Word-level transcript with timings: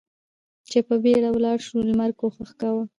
چې 0.69 0.79
په 0.87 0.95
بېړه 1.03 1.29
ولاړ 1.33 1.57
شو، 1.65 1.77
لمر 1.89 2.11
کوښښ 2.19 2.51
کاوه. 2.59 2.83